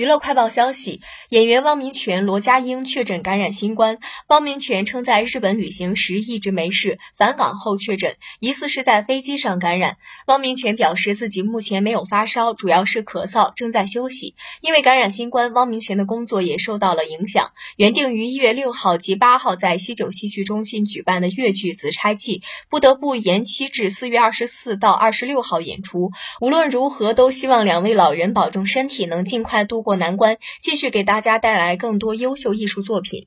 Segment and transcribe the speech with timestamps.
[0.00, 3.98] 娱乐快报消息：演员汪明荃、罗家英确诊感染新冠。
[4.28, 9.98] 汪明荃称在日本旅行时一直没事，返港后确诊，疑似是在飞机上感染。
[10.26, 14.34] 汪明荃表示自己目前没有发烧，主要是咳嗽，正在休息。
[14.62, 17.50] 因为感染新冠，汪明荃的工作也受到了影响。
[17.76, 22.38] 原定于一月六号及八号在西九戏剧中心举办的粤剧《紫钗记》，
[22.70, 26.10] 不得不延期至四月二十四到二十六号演出。
[26.40, 29.84] 无论如何，都希望两位老人保重身体，能尽快度。
[29.89, 33.26] 过过难关，继续给大家带来更多优秀艺术作品。